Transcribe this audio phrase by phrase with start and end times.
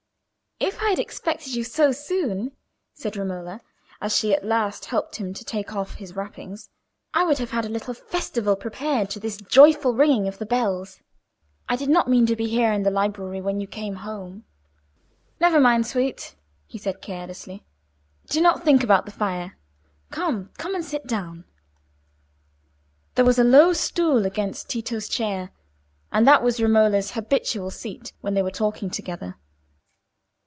[0.63, 2.51] "If I had expected you so soon,"
[2.93, 3.61] said Romola,
[3.99, 6.69] as she at last helped him to take off his wrappings,
[7.15, 10.99] "I would have had a little festival prepared to this joyful ringing of the bells.
[11.67, 14.45] I did not mean to be here in the library when you came home."
[15.39, 16.35] "Never mind, sweet,"
[16.67, 17.65] he said, carelessly.
[18.29, 19.57] "Do not think about the fire.
[20.11, 21.45] Come—come and sit down."
[23.15, 25.49] There was a low stool against Tito's chair,
[26.11, 29.37] and that was Romola's habitual seat when they were talking together.